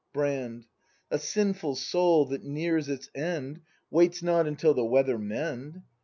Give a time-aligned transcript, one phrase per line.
[0.13, 0.65] Brand.
[1.11, 3.61] A sinful soul that nears its end
[3.91, 5.83] Waits not until the weather mend!